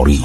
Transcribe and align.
تاریخ 0.00 0.22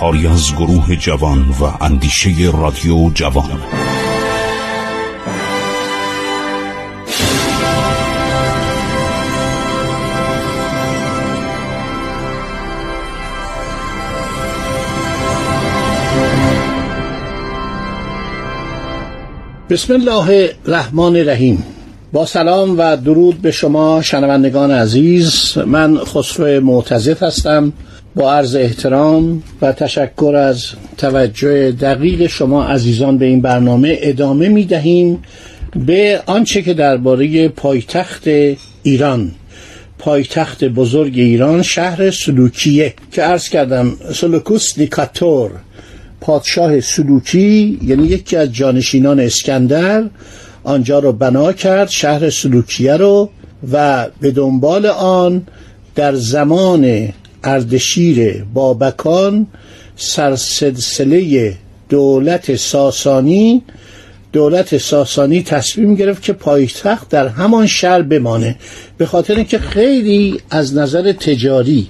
کاری 0.00 0.26
از 0.26 0.54
گروه 0.54 0.96
جوان 0.96 1.48
و 1.60 1.84
اندیشه 1.84 2.50
رادیو 2.52 3.10
جوان 3.14 3.60
بسم 19.70 19.92
الله 19.94 20.50
الرحمن 20.66 21.16
الرحیم 21.16 21.62
با 22.12 22.26
سلام 22.26 22.78
و 22.78 22.96
درود 22.96 23.42
به 23.42 23.50
شما 23.50 24.02
شنوندگان 24.02 24.70
عزیز. 24.70 25.58
من 25.66 25.98
خسرو 25.98 26.60
معتزد 26.60 27.22
هستم. 27.22 27.72
با 28.14 28.32
عرض 28.32 28.56
احترام 28.56 29.42
و 29.62 29.72
تشکر 29.72 30.36
از 30.36 30.66
توجه 30.98 31.72
دقیق 31.72 32.26
شما 32.26 32.64
عزیزان 32.64 33.18
به 33.18 33.24
این 33.24 33.40
برنامه 33.40 33.98
ادامه 34.00 34.48
می 34.48 34.64
دهیم 34.64 35.22
به 35.86 36.22
آنچه 36.26 36.62
که 36.62 36.74
درباره 36.74 37.48
پایتخت 37.48 38.24
ایران 38.82 39.30
پایتخت 39.98 40.64
بزرگ 40.64 41.12
ایران 41.18 41.62
شهر 41.62 42.10
سلوکیه 42.10 42.94
که 43.12 43.22
عرض 43.22 43.48
کردم 43.48 43.92
سلوکوس 44.14 44.78
نیکاتور 44.78 45.50
پادشاه 46.24 46.80
سلوکی 46.80 47.78
یعنی 47.82 48.06
یکی 48.06 48.36
از 48.36 48.52
جانشینان 48.52 49.20
اسکندر 49.20 50.04
آنجا 50.64 50.98
رو 50.98 51.12
بنا 51.12 51.52
کرد 51.52 51.88
شهر 51.88 52.30
سلوکیه 52.30 52.96
رو 52.96 53.30
و 53.72 54.08
به 54.20 54.30
دنبال 54.30 54.86
آن 54.86 55.46
در 55.94 56.14
زمان 56.14 57.08
اردشیر 57.44 58.44
بابکان 58.54 59.46
سرسلسله 59.96 61.54
دولت 61.88 62.56
ساسانی 62.56 63.62
دولت 64.32 64.78
ساسانی 64.78 65.42
تصمیم 65.42 65.94
گرفت 65.94 66.22
که 66.22 66.32
پایتخت 66.32 67.08
در 67.08 67.28
همان 67.28 67.66
شهر 67.66 68.02
بمانه. 68.02 68.56
به 68.98 69.06
خاطر 69.06 69.34
اینکه 69.34 69.58
خیلی 69.58 70.40
از 70.50 70.76
نظر 70.76 71.12
تجاری 71.12 71.88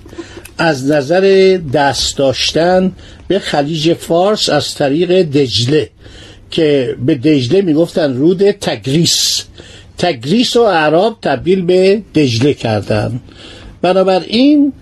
از 0.58 0.90
نظر 0.90 1.58
دست 1.72 2.16
داشتن 2.16 2.92
به 3.28 3.38
خلیج 3.38 3.94
فارس 3.94 4.48
از 4.48 4.74
طریق 4.74 5.22
دجله 5.22 5.90
که 6.50 6.96
به 7.06 7.14
دجله 7.14 7.62
می‌گفتن 7.62 8.16
رود 8.16 8.50
تگریس. 8.50 9.44
تگریس 9.98 10.56
و 10.56 10.60
اعراب 10.60 11.18
تبدیل 11.22 11.62
به 11.62 12.02
دجله 12.14 12.54
کردن. 12.54 13.20
بنابراین 13.82 14.72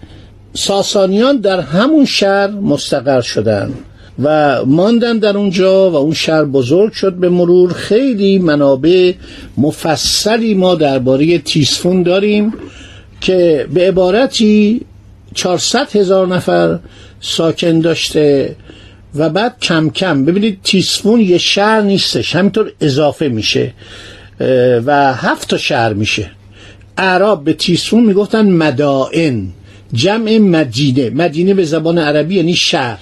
ساسانیان 0.55 1.37
در 1.37 1.61
همون 1.61 2.05
شهر 2.05 2.47
مستقر 2.51 3.21
شدند 3.21 3.75
و 4.23 4.65
ماندن 4.65 5.19
در 5.19 5.37
اونجا 5.37 5.91
و 5.91 5.97
اون 5.97 6.15
شهر 6.15 6.45
بزرگ 6.45 6.93
شد 6.93 7.13
به 7.13 7.29
مرور 7.29 7.73
خیلی 7.73 8.39
منابع 8.39 9.13
مفصلی 9.59 10.55
ما 10.55 10.75
درباره 10.75 11.39
تیسفون 11.39 12.03
داریم 12.03 12.55
که 13.21 13.67
به 13.75 13.89
عبارتی 13.89 14.81
400 15.35 15.97
هزار 15.97 16.27
نفر 16.27 16.79
ساکن 17.21 17.81
داشته 17.81 18.57
و 19.15 19.31
بعد 19.31 19.57
کم 19.63 19.91
کم 19.91 20.25
ببینید 20.25 20.59
تیسفون 20.65 21.21
یه 21.21 21.39
شهر 21.39 21.81
نیستش 21.81 22.37
همینطور 22.37 22.73
اضافه 22.81 23.29
میشه 23.29 23.73
و 24.87 25.15
هفت 25.15 25.49
تا 25.49 25.59
شهر 25.59 25.93
میشه. 25.93 26.31
اعراب 26.99 27.45
به 27.45 27.53
تیسفون 27.53 28.05
می‌گفتن 28.05 28.51
مدائن 28.51 29.49
جمع 29.93 30.39
مدینه. 30.39 31.11
مدینه 31.11 31.55
به 31.55 31.65
زبان 31.65 31.99
عربی 31.99 32.35
یعنی 32.35 32.55
شهر. 32.55 32.99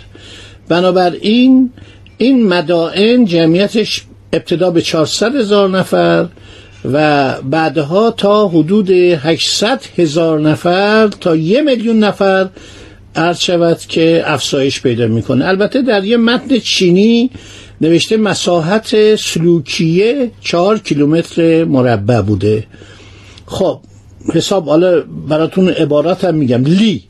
بنابراین 0.69 1.73
این 2.19 2.49
مدائن 2.49 3.25
جمعیتش 3.25 4.03
ابتدا 4.33 4.71
به 4.71 4.83
400 4.83 5.37
هزار 5.37 5.71
نفر 5.71 6.29
و 6.85 7.35
بعدها 7.43 8.11
تا 8.11 8.49
حدود 8.49 8.91
800 8.91 9.81
هزار 9.99 10.41
نفر 10.41 11.09
تا 11.09 11.37
یه 11.37 11.63
میلیون 11.63 11.99
نفر 11.99 12.49
عرض 13.17 13.39
شود 13.39 13.79
که 13.79 14.23
افزایش 14.27 14.83
پیدا 14.83 15.07
می‌کنه. 15.07 15.47
البته 15.47 15.83
در 15.83 16.05
یه 16.05 16.17
متن 16.17 16.59
چینی 16.59 17.31
نوشته 17.81 18.17
مساحت 18.17 19.17
سلوکیه 19.17 20.31
چهار 20.41 20.79
کیلومتر 20.79 21.65
مربع 21.65 22.21
بوده. 22.21 22.67
خب 23.47 23.81
حساب 24.35 24.67
حالا 24.69 25.01
براتون 25.29 25.69
عبارات 25.69 26.25
هم 26.25 26.35
میگم. 26.35 26.65
لی 26.65 27.03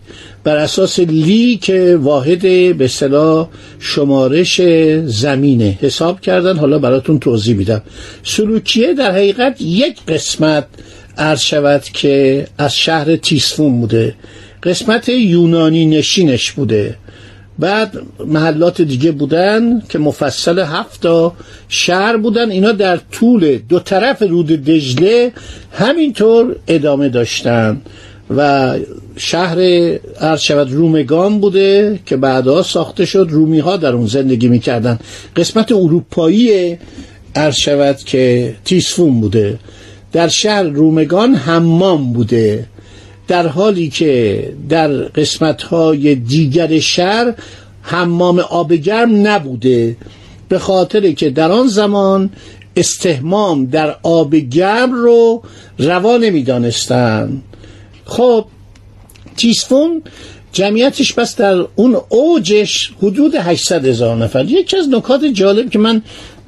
بر 0.44 0.56
اساس 0.56 0.98
لی 0.98 1.56
که 1.56 1.98
واحد 2.03 2.41
به 2.76 2.84
اصطلاح 2.84 3.48
شمارش 3.78 4.60
زمینه 5.04 5.78
حساب 5.82 6.21
کردن. 6.21 6.56
حالا 6.56 6.78
براتون 6.78 7.19
توضیح 7.19 7.56
میدم. 7.56 7.82
سلوکیه 8.22 8.94
در 8.94 9.12
حقیقت 9.12 9.60
یک 9.60 9.97
قسمت 10.09 10.66
عرض 11.19 11.41
شود 11.41 11.82
که 11.82 12.47
از 12.59 12.76
شهر 12.76 13.16
تیسفون 13.16 13.81
بوده. 13.81 14.15
قسمت 14.62 15.09
یونانی 15.09 15.87
نشینش 15.87 16.53
بوده. 16.53 16.97
بعد 17.60 18.03
محلات 18.26 18.82
دیگه 18.82 19.12
بودن 19.12 19.82
که 19.88 19.98
مفصل 19.98 20.59
هفتا 20.59 21.32
شهر 21.69 22.16
بودن 22.16 22.50
اینا 22.50 22.72
در 22.72 22.97
طول 23.12 23.59
دو 23.69 23.78
طرف 23.78 24.22
رود 24.22 24.47
دجله 24.47 25.32
همینطور 25.72 26.56
ادامه 26.69 27.09
داشتن 27.09 27.81
و 28.37 28.78
شهر 29.16 29.59
شود 30.37 30.72
رومگان 30.72 31.41
بوده 31.41 32.00
که 32.06 32.16
بعدها 32.16 32.62
ساخته 32.62 33.06
شد. 33.06 33.26
رومی 33.31 33.59
ها 33.59 33.77
در 33.77 33.92
اون 33.92 34.06
زندگی 34.06 34.48
می‌کردن. 34.48 34.98
قسمت 35.37 35.72
اروپایی 35.72 36.78
شود 37.50 37.97
که 37.97 38.54
تیسفون 38.65 39.21
بوده. 39.21 39.59
در 40.12 40.28
شهر 40.28 40.62
رومگان 40.62 41.34
حمام 41.34 42.12
بوده. 42.12 42.66
در 43.30 43.46
حالی 43.46 43.88
که 43.88 44.52
در 44.68 44.88
قسمت 44.88 45.62
های 45.62 46.14
دیگر 46.14 46.78
شهر 46.78 47.34
حمام 47.82 48.38
آب 48.38 48.72
گرم 48.72 49.26
نبوده 49.28 49.96
به 50.48 50.58
خاطر 50.58 51.12
که 51.12 51.30
در 51.30 51.52
آن 51.52 51.66
زمان 51.66 52.30
استهمام 52.76 53.66
در 53.66 53.96
آب 54.02 54.34
گرم 54.34 54.92
رو 54.92 55.42
روا 55.78 56.16
نمی‌دانستند. 56.16 57.42
خب 58.04 58.44
تیسفون 59.36 60.02
جمعیتش 60.53 61.12
بس 61.12 61.37
در 61.37 61.65
اون 61.77 61.97
اوجش 62.09 62.93
حدود 63.03 63.34
800 63.34 63.87
هزار 63.87 64.16
نفر. 64.16 64.44
یکی 64.44 64.77
از 64.77 64.88
نکات 64.88 65.25
جالب 65.25 65.71
که 65.71 65.78
من 65.78 66.03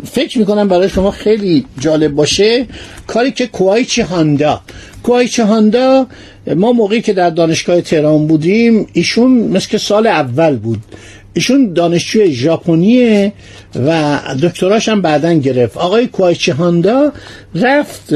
فکر 0.04 0.38
می‌کنم 0.38 0.68
برای 0.68 0.88
شما 0.88 1.10
خیلی 1.10 1.64
جالب 1.78 2.14
باشه 2.14 2.66
کاری 3.06 3.32
که 3.32 3.46
کوایچی 3.46 4.00
هاندا. 4.02 4.60
کوایچی 5.02 5.42
هاندا 5.42 6.06
ما 6.56 6.72
موقعی 6.72 7.00
که 7.00 7.12
در 7.12 7.30
دانشگاه 7.30 7.80
تهران 7.80 8.26
بودیم 8.26 8.86
ایشون 8.92 9.30
مثل 9.30 9.78
سال 9.78 10.06
اول 10.06 10.56
بود. 10.56 10.78
ایشون 11.34 11.72
دانشجوی 11.72 12.32
ژاپنیه 12.32 13.32
و 13.86 14.20
دکتراش 14.42 14.88
هم 14.88 15.02
بعدا 15.02 15.32
گرفت. 15.32 15.76
آقای 15.76 16.06
کوایچی 16.06 16.50
هاندا 16.50 17.12
رفت 17.54 18.14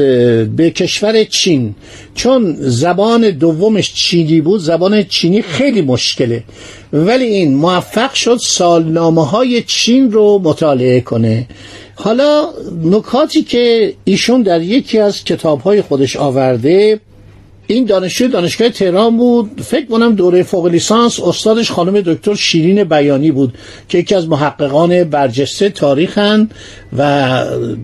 به 0.55 0.71
کشور 0.75 1.23
چین. 1.23 1.75
چون 2.15 2.55
زبان 2.59 3.29
دومش 3.29 3.93
چینی 3.93 4.41
بود 4.41 4.61
زبان 4.61 5.03
چینی 5.03 5.41
خیلی 5.41 5.81
مشکله. 5.81 6.43
ولی 6.93 7.25
این 7.25 7.55
موفق 7.55 8.13
شد 8.13 8.39
سالنامه 8.41 9.25
های 9.25 9.61
چین 9.61 10.11
رو 10.11 10.39
مطالعه 10.43 11.01
کنه. 11.01 11.47
حالا 11.95 12.49
نکاتی 12.83 13.43
که 13.43 13.93
ایشون 14.03 14.41
در 14.41 14.61
یکی 14.61 14.99
از 14.99 15.23
کتاب 15.23 15.61
های 15.61 15.81
خودش 15.81 16.15
آورده 16.15 16.99
این 17.67 17.85
دانشجو 17.85 18.27
دانشگاه 18.27 18.69
تهران 18.69 19.17
بود. 19.17 19.61
فکر 19.61 19.85
کنم 19.85 20.15
دوره 20.15 20.43
فوق 20.43 20.65
لیسانس 20.65 21.19
استادش 21.19 21.71
خانم 21.71 22.01
دکتر 22.01 22.35
شیرین 22.35 22.83
بیانی 22.83 23.31
بود 23.31 23.53
که 23.89 23.97
یکی 23.97 24.15
از 24.15 24.27
محققان 24.27 25.03
برجسته 25.03 25.69
تاریخن 25.69 26.49
و 26.97 27.43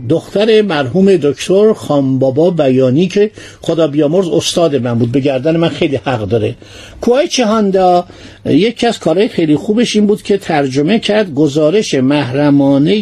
دختر 0.09 0.62
مرحوم 0.62 1.18
دکتر 1.18 1.74
خانبابا 1.74 2.51
بیانی 2.51 3.07
که 3.07 3.31
خدا 3.62 3.88
بیامرز 3.88 4.27
استاد 4.27 4.75
من 4.75 5.00
بود. 5.00 5.12
به 5.12 5.19
گردن 5.19 5.57
من 5.57 5.69
خیلی 5.69 5.95
حق 5.95 6.27
داره. 6.27 6.56
کوهای 7.01 7.27
چهاندا 7.27 8.06
یکی 8.45 8.88
از 8.88 9.00
کارهای 9.00 9.27
خیلی 9.27 9.56
خوبش 9.56 9.95
این 9.95 10.07
بود 10.07 10.21
که 10.21 10.38
ترجمه 10.38 11.00
کرد 11.00 11.33
گزارش 11.33 11.94
محرمانه 11.94 12.95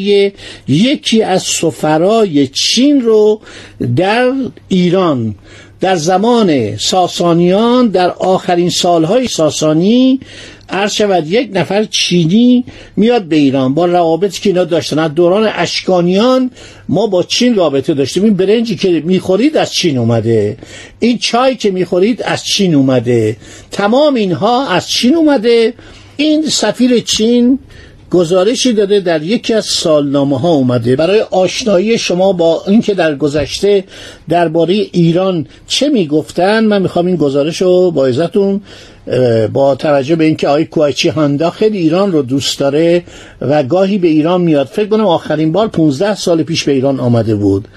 یکی 0.67 1.23
از 1.23 1.43
سفرای 1.43 2.47
چین 2.47 3.01
رو 3.01 3.41
در 3.95 4.31
ایران. 4.67 5.35
در 5.81 5.95
زمان 5.95 6.77
ساسانیان 6.77 7.87
در 7.87 8.09
آخرین 8.09 8.69
سالهای 8.69 9.27
ساسانی 9.27 10.19
عرض 10.69 10.93
شود 10.93 11.31
یک 11.31 11.49
نفر 11.53 11.83
چینی 11.83 12.65
میاد 12.95 13.23
به 13.23 13.35
ایران 13.35 13.73
با 13.73 13.85
روابطی 13.85 14.41
که 14.41 14.49
اینا 14.49 14.63
داشتن. 14.63 14.99
از 14.99 15.13
دوران 15.15 15.51
اشکانیان 15.55 16.51
ما 16.89 17.07
با 17.07 17.23
چین 17.23 17.55
رابطه 17.55 17.93
داشتیم. 17.93 18.23
این 18.23 18.33
برنجی 18.33 18.75
که 18.75 19.01
می‌خورید 19.05 19.57
از 19.57 19.73
چین 19.73 19.97
اومده. 19.97 20.57
این 20.99 21.17
چای 21.17 21.55
که 21.55 21.71
می‌خورید 21.71 22.23
از 22.23 22.43
چین 22.43 22.75
اومده. 22.75 23.37
تمام 23.71 24.15
اینها 24.15 24.67
از 24.67 24.89
چین 24.89 25.15
اومده. 25.15 25.73
این 26.17 26.45
سفیر 26.47 26.99
چین 26.99 27.59
گزارشی 28.11 28.73
داده 28.73 28.99
در 28.99 29.23
یکی 29.23 29.53
از 29.53 29.65
سالنامه 29.65 30.39
ها 30.39 30.49
اومده. 30.49 30.95
برای 30.95 31.19
آشنایی 31.19 31.97
شما 31.97 32.33
با 32.33 32.63
اینکه 32.67 32.93
در 32.93 33.15
گذشته 33.15 33.83
درباره 34.29 34.73
ایران 34.73 35.47
چه 35.67 35.89
می‌گفتن 35.89 36.63
من 36.65 36.81
می‌خوام 36.81 37.05
این 37.05 37.15
گزارش 37.15 37.61
رو 37.61 37.91
با 37.91 38.07
ازتون 38.07 38.61
با 39.53 39.75
توجه 39.75 40.15
به 40.15 40.23
اینکه 40.23 40.47
آقای 40.47 40.65
کوایچی 40.65 41.09
هاندا 41.09 41.49
خیلی 41.49 41.77
ایران 41.77 42.11
رو 42.11 42.21
دوست 42.21 42.59
داره 42.59 43.03
و 43.41 43.63
گاهی 43.63 43.97
به 43.97 44.07
ایران 44.07 44.41
میاد. 44.41 44.67
فکر 44.67 44.85
کنم 44.85 45.05
آخرین 45.05 45.51
بار 45.51 45.67
15 45.67 46.15
سال 46.15 46.43
پیش 46.43 46.63
به 46.63 46.71
ایران 46.71 46.99
آمده 46.99 47.35
بود. 47.35 47.67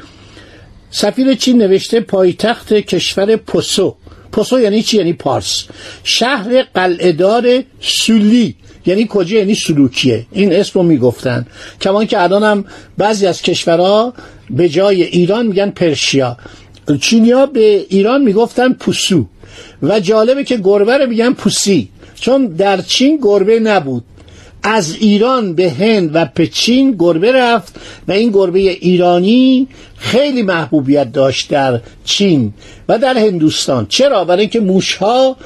سفیر 0.90 1.34
چین 1.34 1.58
نوشته 1.58 2.00
پایتخت 2.00 2.72
کشور 2.72 3.36
پوسو. 3.36 3.94
پوسو 4.32 4.60
یعنی 4.60 4.82
چی؟ 4.82 4.96
یعنی 4.96 5.12
پارس. 5.12 5.64
شهر 6.04 6.62
قلعهدار 6.74 7.62
سولی. 7.80 8.56
یعنی 8.86 9.06
کجا؟ 9.10 9.38
یعنی 9.38 9.54
سلوکیه. 9.54 10.26
این 10.32 10.52
اسم 10.52 10.78
رو 10.78 10.82
می‌گفتن. 10.82 11.46
کمان 11.80 12.06
که 12.06 12.18
هم 12.18 12.64
بعضی 12.98 13.26
از 13.26 13.42
کشورها 13.42 14.14
به 14.50 14.68
جای 14.68 15.02
ایران 15.02 15.46
میگن 15.46 15.70
پرشیا. 15.70 16.36
چینیا 17.00 17.46
به 17.46 17.86
ایران 17.88 18.22
می‌گفتن 18.22 18.72
پوسو. 18.72 19.26
و 19.82 20.00
جالبه 20.00 20.44
که 20.44 20.56
گربه 20.56 20.98
رو 20.98 21.06
میگن 21.06 21.32
پوسی. 21.32 21.88
چون 22.14 22.46
در 22.46 22.80
چین 22.80 23.18
گربه 23.22 23.60
نبود. 23.60 24.04
از 24.62 24.96
ایران 25.00 25.54
به 25.54 25.70
هند 25.70 26.10
و 26.14 26.24
پچین 26.24 26.96
گربه 26.98 27.32
رفت 27.32 27.74
و 28.08 28.12
این 28.12 28.30
گربه 28.30 28.58
ایرانی 28.58 29.68
خیلی 29.96 30.42
محبوبیت 30.42 31.12
داشت 31.12 31.50
در 31.50 31.80
چین 32.04 32.52
و 32.88 32.98
در 32.98 33.18
هندوستان. 33.18 33.86
چرا؟ 33.88 34.24
برای 34.24 34.40
اینکه 34.40 34.60
موشها 34.60 35.36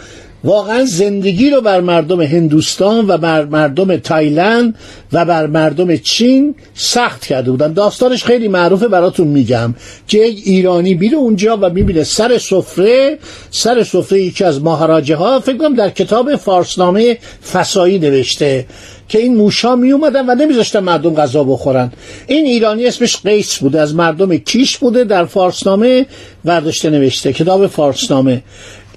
واقعا 0.45 0.85
زندگی 0.85 1.51
رو 1.51 1.61
بر 1.61 1.81
مردم 1.81 2.23
هندوستان 2.23 3.07
و 3.09 3.19
بر 3.19 3.45
مردم 3.45 3.97
تایلند 3.97 4.75
و 5.13 5.25
بر 5.25 5.47
مردم 5.47 5.97
چین 5.97 6.55
سخت 6.75 7.27
کرده 7.27 7.51
بودن. 7.51 7.73
داستانش 7.73 8.25
خیلی 8.25 8.49
معروفه 8.49 8.89
براتون 8.89 9.27
میگم 9.27 9.75
که 10.09 10.19
یک 10.19 10.43
ایرانی 10.45 10.95
بیره 10.95 11.17
اونجا 11.17 11.59
و 11.61 11.71
می‌بینه 11.71 12.05
سر 12.05 12.39
سفره 12.39 13.19
سر 13.51 13.83
سفره 13.83 14.23
یکی 14.23 14.45
از 14.45 14.63
ماهراجه 14.63 15.17
ها 15.17 15.41
فکر 15.41 15.57
کنم 15.57 15.75
در 15.75 15.91
کتاب 15.91 16.37
فارسنامه 16.37 17.19
فسایی 17.53 17.99
نوشته 17.99 18.67
که 19.09 19.19
این 19.19 19.37
موشا 19.37 19.77
می 19.77 19.93
اومدن 19.93 20.31
و 20.31 20.35
نمیذاشتن 20.35 20.81
مردم 20.81 21.15
غذا 21.15 21.45
بخورن. 21.45 21.93
این 22.27 22.47
ایرانی 22.47 22.87
اسمش 22.87 23.17
قیس 23.17 23.59
بوده 23.59 23.81
از 23.81 23.95
مردم 23.95 24.37
کیش 24.37 24.79
بوده 24.79 25.05
در 25.05 25.25
فارسنامه 25.25 26.07
ورداشته 26.45 26.91
نوشته 26.91 27.33
کتاب 27.33 27.67
فارسنامه. 27.67 28.43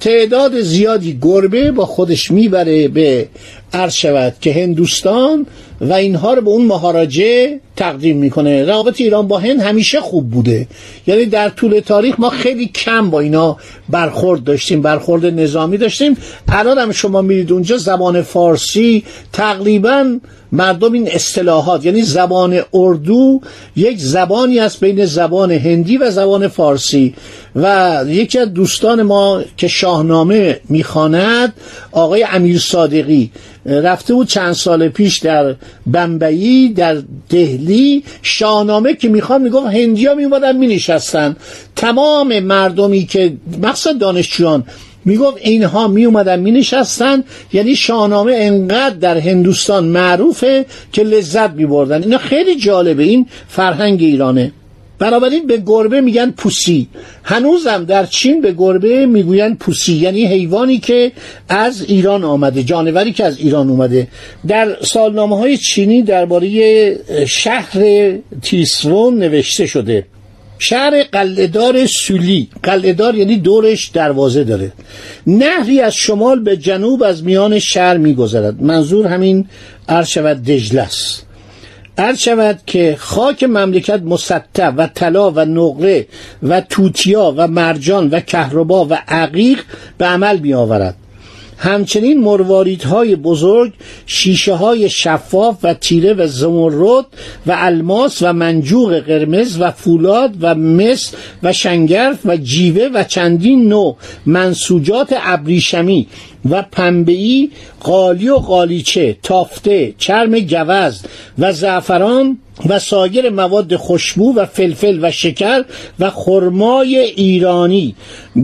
تعداد 0.01 0.62
زیادی 0.62 1.19
گربه 1.21 1.71
با 1.71 1.86
خودش 1.86 2.31
می‌بره 2.31 2.88
به 2.88 3.27
عرض 3.73 3.94
شود 3.94 4.33
که 4.41 4.53
هندوستان 4.53 5.45
و 5.81 5.94
اینها 5.94 6.33
رو 6.33 6.41
به 6.41 6.50
اون 6.50 6.65
مهاراجه 6.65 7.59
تقدیم 7.75 8.18
می‌کنه. 8.18 8.65
روابط 8.65 9.01
ایران 9.01 9.27
با 9.27 9.38
هند 9.38 9.62
همیشه 9.62 10.01
خوب 10.01 10.29
بوده. 10.29 10.68
یعنی 11.07 11.25
در 11.25 11.50
طول 11.50 11.79
تاریخ 11.79 12.15
ما 12.19 12.29
خیلی 12.29 12.65
کم 12.68 13.09
با 13.09 13.19
اینا 13.19 13.57
برخورد 13.89 14.44
داشتیم 14.44 14.81
برخورد 14.81 15.25
نظامی 15.25 15.77
داشتیم. 15.77 16.18
الان 16.47 16.77
هم 16.77 16.91
شما 16.91 17.21
میرید 17.21 17.51
اونجا 17.51 17.77
زبان 17.77 18.21
فارسی 18.21 19.03
تقریبا 19.33 20.19
مردم 20.51 20.94
این 20.94 21.09
اصطلاحات 21.12 21.85
یعنی 21.85 22.01
زبان 22.01 22.62
اردو 22.74 23.41
یک 23.75 24.00
زبانی 24.00 24.59
است 24.59 24.79
بین 24.79 25.06
زبان 25.06 25.51
هندی 25.51 25.97
و 25.97 26.12
زبان 26.12 26.47
فارسی. 26.47 27.15
و 27.56 28.03
یکی 28.07 28.39
از 28.39 28.53
دوستان 28.53 29.01
ما 29.01 29.41
که 29.57 29.67
شاهنامه 29.67 30.59
می‌خواند 30.69 31.53
آقای 31.91 32.25
امیر 32.31 32.59
صادقی. 32.59 33.31
رفته 33.65 34.13
بود 34.13 34.27
چند 34.27 34.53
سال 34.53 34.87
پیش 34.87 35.19
در 35.19 35.55
بمبئی 35.87 36.69
در 36.69 36.97
دهلی 37.29 38.03
شاهنامه 38.21 38.93
که 38.93 39.09
می‌خوان 39.09 39.41
می‌گفت 39.41 39.67
هندی 39.67 40.05
ها 40.05 40.13
میومدن 40.13 40.57
مینشستن. 40.57 41.35
تمام 41.75 42.39
مردمی 42.39 43.05
که 43.05 43.33
مقصد 43.61 43.97
دانشجویان 43.97 44.63
می‌گفت 45.05 45.37
اینها 45.41 45.87
می 45.87 46.05
اومدن 46.05 46.39
می 46.39 46.51
نشستن 46.51 47.23
یعنی 47.53 47.75
شاهنامه 47.75 48.33
انقدر 48.35 48.95
در 48.95 49.17
هندوستان 49.17 49.85
معروفه 49.85 50.65
که 50.91 51.03
لذت 51.03 51.49
می 51.51 51.65
بردن 51.65 52.03
اینا 52.03 52.17
خیلی 52.17 52.55
جالبه. 52.55 53.03
این 53.03 53.25
فرهنگ 53.47 54.01
ایرانه. 54.01 54.51
بنابراین 55.01 55.48
به 55.48 55.63
گربه 55.65 56.01
میگن 56.01 56.31
پوسی. 56.31 56.88
هنوزم 57.24 57.86
در 57.86 58.06
چین 58.06 58.42
به 58.42 58.53
گربه 58.57 59.06
می‌گوین 59.06 59.56
پوسی. 59.56 59.94
یعنی 59.94 60.25
حیوانی 60.25 60.77
که 60.77 61.12
از 61.50 61.81
ایران 61.81 62.24
آمده 62.24 62.63
جانوری 62.63 63.13
که 63.13 63.25
از 63.25 63.39
ایران 63.39 63.69
اومده. 63.69 64.07
در 64.48 64.77
سالنامه 64.81 65.38
های 65.38 65.57
چینی 65.57 66.01
درباره 66.01 66.48
شهر 67.25 67.81
تیسرون 68.42 69.18
نوشته 69.18 69.65
شده. 69.65 70.06
شهر 70.59 71.03
قلعهدار 71.03 71.86
سولی. 71.86 72.50
قلعهدار 72.63 73.15
یعنی 73.15 73.38
دورش 73.38 73.88
دروازه 73.88 74.44
داره. 74.44 74.71
نهری 75.27 75.80
از 75.80 75.95
شمال 75.95 76.39
به 76.39 76.57
جنوب 76.57 77.03
از 77.03 77.24
میان 77.24 77.59
شهر 77.59 77.98
میگذرد. 77.98 78.62
منظور 78.62 79.07
همین 79.07 79.45
عرض 79.89 80.07
شود 80.07 80.44
دجله 80.44 80.81
است. 80.81 81.30
عرض 82.01 82.19
شود 82.19 82.59
که 82.65 82.95
خاک 83.00 83.44
مملکت 83.44 84.01
مسطح 84.01 84.68
و 84.68 84.88
طلا 84.88 85.31
و 85.31 85.39
نقره 85.39 86.07
و 86.44 86.62
توتیا 86.62 87.33
و 87.38 87.48
مرجان 87.48 88.09
و 88.09 88.19
کهربا 88.19 88.86
و 88.86 88.94
عقیق 89.07 89.59
به 89.98 90.06
عمل 90.06 90.39
می 90.39 90.53
آورد 90.53 90.95
همچنین 91.57 92.21
مرواریدهای 92.21 93.15
بزرگ 93.15 93.74
شیشه 94.06 94.53
های 94.53 94.89
شفاف 94.89 95.57
و 95.63 95.74
تیره 95.74 96.13
و 96.13 96.27
زمرد 96.27 97.05
و 97.46 97.55
الماس 97.58 98.22
و 98.22 98.34
منجوق 98.34 99.00
قرمز 99.00 99.62
و 99.62 99.72
فولاد 99.72 100.36
و 100.41 100.55
مس 100.55 101.13
و 101.43 101.53
شنگرف 101.53 102.17
و 102.25 102.38
جیوه 102.38 102.89
و 102.93 103.03
چندین 103.03 103.67
نوع 103.67 103.96
منسوجات 104.25 105.13
ابریشمی 105.22 106.08
و 106.50 106.62
پنبه‌ای 106.62 107.50
قالی 107.79 108.29
و 108.29 108.36
قالیچه 108.36 109.17
تافته 109.24 109.93
چرم 109.98 110.39
گوز 110.39 111.01
و 111.39 111.53
زعفران 111.53 112.38
و 112.69 112.79
سایر 112.79 113.29
مواد 113.29 113.75
خوشبو 113.75 114.36
و 114.36 114.45
فلفل 114.45 115.00
و 115.01 115.12
شکر 115.12 115.63
و 116.00 116.10
خرمای 116.10 116.98
ایرانی. 116.98 117.95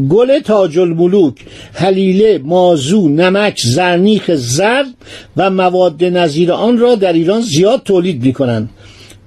گل 0.10 0.40
تاج 0.40 0.80
الملوک 0.80 1.34
حلیله 1.74 2.42
مازو 2.44 3.10
نمک 3.10 3.60
زرنیخ 3.66 4.36
زرد 4.36 4.94
و 5.38 5.50
مواد 5.50 6.04
نظیر 6.04 6.52
آن 6.52 6.78
را 6.78 6.96
در 6.96 7.14
ایران 7.14 7.42
زیاد 7.42 7.84
تولید 7.84 8.26
می 8.26 8.34
کنند 8.34 8.70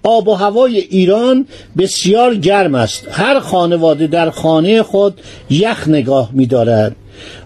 آب 0.03 0.29
و 0.29 0.35
هوای 0.35 0.79
ایران 0.79 1.47
بسیار 1.79 2.35
گرم 2.35 2.75
است. 2.75 3.09
هر 3.11 3.41
خانواده 3.41 4.07
در 4.07 4.31
خانه 4.31 4.83
خود 4.83 5.21
یخ 5.51 5.89
نگاه 5.89 6.31
می 6.33 6.47
دارد 6.47 6.97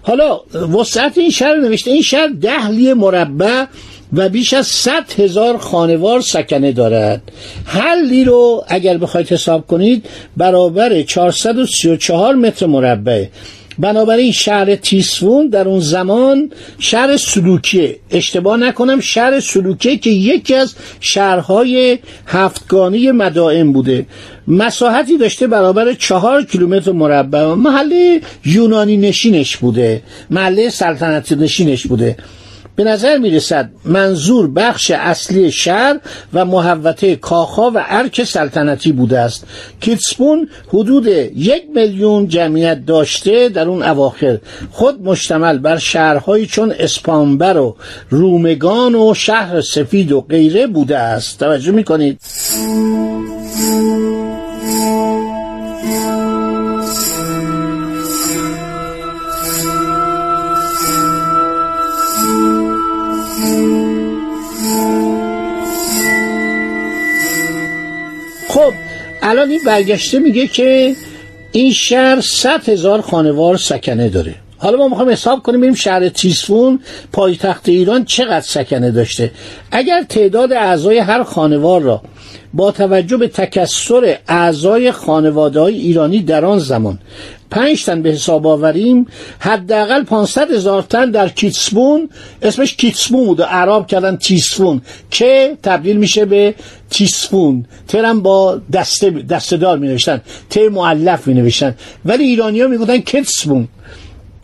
حالا 0.01 0.39
وسعت 0.53 1.17
این 1.17 1.29
شهر 1.29 1.55
نوشته 1.55 1.91
این 1.91 2.01
شهر 2.01 2.27
ده 2.27 2.93
مربع 2.93 3.65
و 4.13 4.29
بیش 4.29 4.53
از 4.53 4.67
100 4.67 4.91
هزار 5.17 5.57
خانوار 5.57 6.21
سکنه 6.21 6.71
دارد. 6.71 7.21
هر 7.65 7.95
لی 7.95 8.23
رو 8.23 8.63
اگر 8.67 8.97
بخواید 8.97 9.27
حساب 9.27 9.67
کنید 9.67 10.05
برابر 10.37 11.01
434 11.01 12.35
متر 12.35 12.65
مربع 12.65 13.25
بنابراین 13.79 14.31
شهر 14.31 14.75
تیسفون 14.75 15.47
در 15.47 15.67
اون 15.67 15.79
زمان 15.79 16.51
شهر 16.79 17.17
سلوکیه. 17.17 17.95
اشتباه 18.11 18.57
نکنم 18.57 18.99
شهر 18.99 19.39
سلوکیه 19.39 19.97
که 19.97 20.09
یکی 20.09 20.55
از 20.55 20.75
شهرهای 20.99 21.99
هفتگانی 22.27 23.11
مدائم 23.11 23.73
بوده. 23.73 24.05
مساحتی 24.47 25.17
داشته 25.17 25.47
برابر 25.47 25.93
چهار 25.93 26.43
کیلومتر 26.43 26.91
مربع. 26.91 27.53
محله 27.53 28.21
یونانی 28.45 28.97
نشینش 28.97 29.57
بوده. 29.57 30.01
محله 30.29 30.69
سلطنتی 30.69 31.35
نشینش 31.35 31.87
بوده. 31.87 32.17
به 32.75 32.83
نظر 32.83 33.17
می 33.17 33.29
رسد 33.29 33.69
منظور 33.85 34.47
بخش 34.47 34.91
اصلی 34.91 35.51
شهر 35.51 35.99
و 36.33 36.45
محوطه 36.45 37.15
کاخا 37.15 37.71
و 37.71 37.83
ارک 37.87 38.23
سلطنتی 38.23 38.91
بوده 38.91 39.19
است. 39.19 39.47
کیتسپون 39.81 40.49
حدود 40.67 41.07
یک 41.35 41.63
میلیون 41.75 42.27
جمعیت 42.27 42.85
داشته 42.85 43.49
در 43.49 43.67
اون 43.67 43.83
اواخر. 43.83 44.37
خود 44.71 45.01
مشتمل 45.01 45.57
بر 45.57 45.77
شهرهایی 45.77 46.45
چون 46.45 46.73
اسپانبر 46.79 47.57
و 47.57 47.75
رومگان 48.09 48.95
و 48.95 49.13
شهر 49.13 49.61
سفید 49.61 50.11
و 50.11 50.21
غیره 50.21 50.67
بوده 50.67 50.97
است. 50.97 51.39
توجه 51.39 51.71
می 51.71 51.83
کنید 51.83 52.19
این 69.49 69.61
برگشته 69.65 70.19
میگه 70.19 70.47
که 70.47 70.95
این 71.51 71.73
شهر 71.73 72.21
صد 72.21 72.69
هزار 72.69 73.01
خانوار 73.01 73.57
سکنه 73.57 74.09
داره. 74.09 74.35
حالا 74.57 74.77
ما 74.77 74.87
می‌خوایم 74.87 75.11
حساب 75.11 75.43
کنیم 75.43 75.59
ببینیم 75.59 75.75
شهر 75.75 76.09
تیسفون 76.09 76.79
پایتخت 77.13 77.69
ایران 77.69 78.05
چقدر 78.05 78.41
سکنه 78.41 78.91
داشته. 78.91 79.31
اگر 79.71 80.03
تعداد 80.03 80.53
اعضای 80.53 80.97
هر 80.97 81.23
خانوار 81.23 81.81
را 81.81 82.01
با 82.53 82.71
توجه 82.71 83.17
به 83.17 83.27
تکسر 83.27 84.17
اعضای 84.27 84.91
خانواده 84.91 85.59
های 85.59 85.75
ایرانی 85.75 86.21
در 86.21 86.45
آن 86.45 86.59
زمان 86.59 86.99
پنج 87.51 87.85
تن 87.85 88.01
به 88.01 88.09
حساب 88.09 88.47
آوریم 88.47 89.05
حداقل 89.39 90.03
500 90.03 90.51
هزار 90.51 90.81
تن 90.81 91.11
در 91.11 91.29
کیتسبون 91.29 92.09
اسمش 92.41 92.75
کیتسبون 92.75 93.25
بود 93.25 93.39
و 93.39 93.43
اعراب 93.43 93.87
کردن 93.87 94.15
تیسفون 94.15 94.81
که 95.11 95.57
تبدیل 95.63 95.97
میشه 95.97 96.25
به 96.25 96.55
تیسفون 96.89 97.65
ترم 97.87 98.21
با 98.21 98.61
دسته 98.73 99.09
دستدار 99.09 99.77
می 99.77 99.87
نوشتن 99.87 100.21
ت 100.49 100.57
معلف 100.57 101.27
می 101.27 101.33
نوشتن 101.33 101.75
ولی 102.05 102.23
ایرانی 102.23 102.61
ها 102.61 102.67
می 102.67 102.77
گفتن 102.77 102.97
کتسبون 102.97 103.67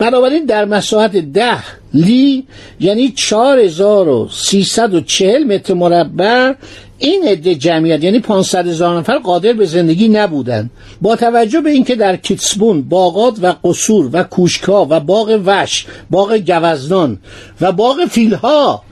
بنابراین 0.02 0.44
در 0.44 0.64
مساحت 0.64 1.16
ده 1.16 1.58
لی 1.94 2.46
یعنی 2.80 3.08
4340 3.08 5.44
متر 5.44 5.74
مربع 5.74 6.52
این 6.98 7.28
عده 7.28 7.54
جمعیت 7.54 8.04
یعنی 8.04 8.18
500 8.18 8.68
هزار 8.68 8.98
نفر 8.98 9.18
قادر 9.18 9.52
به 9.52 9.66
زندگی 9.66 10.08
نبودند. 10.08 10.70
با 11.00 11.16
توجه 11.16 11.60
به 11.60 11.70
اینکه 11.70 11.94
در 11.94 12.16
کیتسبون 12.16 12.82
باغات 12.82 13.38
و 13.42 13.54
قصور 13.64 14.10
و 14.12 14.22
کوشکا 14.22 14.86
و 14.90 15.00
باغ 15.00 15.40
وش 15.46 15.86
باغ 16.10 16.36
گوزنان 16.36 17.18
و 17.60 17.72
باغ 17.72 18.04
فیلها 18.10 18.82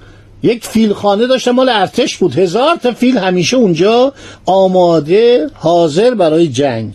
یک 0.42 0.64
فیلخانه 0.64 1.26
داشته 1.26 1.50
مال 1.50 1.68
ارتش 1.68 2.16
بود. 2.16 2.38
هزار 2.38 2.76
تا 2.76 2.92
فیل 2.92 3.18
همیشه 3.18 3.56
اونجا 3.56 4.12
آماده 4.46 5.46
حاضر 5.54 6.14
برای 6.14 6.48
جنگ. 6.48 6.92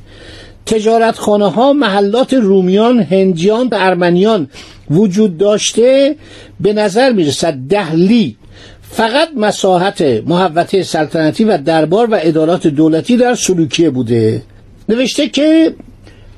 تجارت 0.66 1.18
خانه 1.18 1.52
ها 1.52 1.74
محلات 1.74 2.34
رومیان 2.34 3.00
هندیان 3.00 3.68
و 3.68 3.76
ارمنیان 3.80 4.50
وجود 4.92 5.38
داشته 5.38 6.16
به 6.60 6.74
نظر 6.74 7.12
می‌رسد 7.12 7.54
دهلی 7.70 8.38
فقط 8.82 9.30
مساحت 9.36 10.02
محوطه 10.02 10.84
سلطنتی 10.84 11.44
و 11.44 11.58
دربار 11.58 12.10
و 12.12 12.20
ادارات 12.22 12.68
دولتی 12.68 13.18
در 13.18 13.36
سلوکیه 13.36 13.90
بوده. 13.90 14.42
نوشته 14.90 15.30
که 15.30 15.76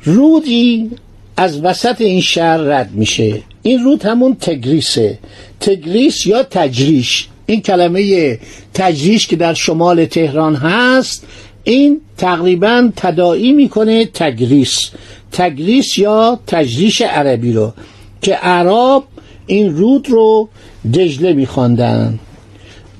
رودی 0.03 0.91
از 1.37 1.61
وسط 1.61 2.01
این 2.01 2.21
شهر 2.21 2.57
رد 2.57 2.89
میشه. 2.93 3.41
این 3.61 3.83
رود 3.83 4.03
همون 4.03 4.35
تگریسه. 4.35 5.17
تگریس 5.59 6.25
یا 6.25 6.43
تجریش. 6.43 7.27
این 7.45 7.61
کلمه 7.61 8.39
تجریش 8.73 9.27
که 9.27 9.35
در 9.35 9.53
شمال 9.53 10.05
تهران 10.05 10.55
هست 10.55 11.27
این 11.67 12.01
تقریبا 12.17 12.89
تداعی 12.95 13.51
می‌کنه 13.51 14.05
تگریس. 14.05 14.91
تگریس 15.31 15.97
یا 15.97 16.39
تجریش 16.47 17.01
عربی 17.01 17.53
رو 17.53 17.73
که 18.21 18.33
عرب 18.33 19.03
این 19.45 19.77
رود 19.77 20.09
رو 20.09 20.49
دجله 20.93 21.33
میخواندن. 21.33 22.19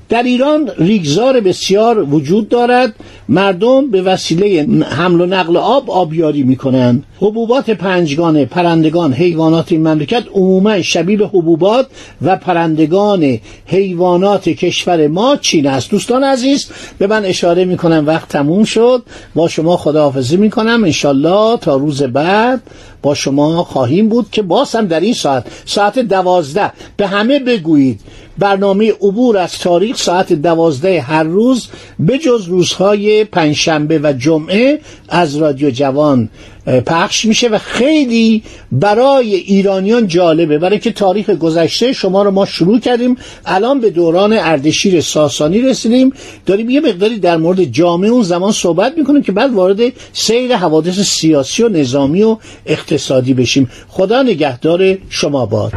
در 0.10 0.24
ایران 0.24 0.72
ریگزار 0.78 1.40
بسیار 1.40 2.04
وجود 2.04 2.50
دارد. 2.50 2.94
مردم 3.30 3.92
به 3.92 4.02
وسیله 4.02 4.68
حمل 4.90 5.22
و 5.22 5.26
نقل 5.26 5.58
آب 5.58 5.92
آبیاری 5.92 6.44
می‌کنند. 6.44 7.04
حبوبات 7.20 7.70
پنجگانه 7.70 8.46
پرندگان 8.46 9.14
حیوانات 9.14 9.72
این 9.72 9.88
مملکت 9.88 10.24
عموما 10.34 10.82
شبیه 10.82 11.20
حبوبات 11.20 11.88
و 12.22 12.36
پرندگان 12.36 13.40
حیوانات 13.66 14.50
کشور 14.50 15.08
ما 15.08 15.36
چین 15.36 15.68
است. 15.68 15.92
دوستان 15.92 16.24
عزیز 16.24 16.68
به 16.98 17.08
من 17.08 17.26
اشاره 17.26 17.66
می‌کنم 17.66 18.04
وقت 18.08 18.30
تموم 18.30 18.64
شد. 18.64 19.04
با 19.36 19.48
شما 19.48 19.78
خداحافظی 19.78 20.38
می‌کنم. 20.38 20.84
انشالله 20.84 21.58
تا 21.58 21.76
روز 21.76 22.04
بعد 22.04 22.62
با 23.01 23.13
شما 23.13 23.63
خواهیم 23.63 24.10
بود 24.10 24.27
که 24.32 24.42
باز 24.42 24.75
هم 24.75 24.88
در 24.88 25.00
این 25.00 25.13
ساعت 25.13 25.46
ساعت 25.66 26.00
دوازده 26.00 26.72
به 26.98 27.08
همه 27.08 27.39
بگویید. 27.39 28.01
برنامه 28.38 28.92
عبور 28.92 29.38
از 29.38 29.60
تاریخ 29.60 29.98
ساعت 29.98 30.34
دوازده 30.34 31.01
هر 31.01 31.24
روز 31.24 31.68
به 32.00 32.18
جز 32.18 32.46
روزهای 32.46 33.24
پنجشنبه 33.24 34.00
و 34.04 34.13
جمعه 34.18 34.80
از 35.10 35.36
رادیو 35.36 35.72
جوان. 35.72 36.30
پخش 36.68 37.26
میشه 37.26 37.48
و 37.48 37.58
خیلی 37.58 38.44
برای 38.72 39.36
ایرانیان 39.36 40.08
جالبه. 40.08 40.58
برای 40.58 40.80
که 40.80 40.92
تاریخ 40.92 41.30
گذشته 41.30 41.94
شما 41.94 42.24
رو 42.24 42.32
ما 42.32 42.46
شروع 42.46 42.80
کردیم 42.80 43.16
الان 43.46 43.80
به 43.80 43.90
دوران 43.90 44.34
اردشیر 44.34 45.02
ساسانی 45.02 45.62
رسیدیم. 45.62 46.14
داریم 46.46 46.70
یه 46.70 46.82
مقداری 46.82 47.20
در 47.20 47.38
مورد 47.38 47.64
جامعه 47.64 48.10
اون 48.10 48.24
زمان 48.24 48.52
صحبت 48.52 48.98
می‌کنیم 48.98 49.22
که 49.22 49.32
بعد 49.32 49.54
وارد 49.54 49.80
سیر 50.14 50.56
حوادث 50.56 51.00
سیاسی 51.00 51.64
و 51.64 51.70
نظامی 51.70 52.24
و 52.24 52.38
اقتصادی 52.66 53.34
بشیم. 53.34 53.70
خدا 53.88 54.22
نگهدار 54.22 54.98
شما 55.10 55.46
باد. 55.46 55.74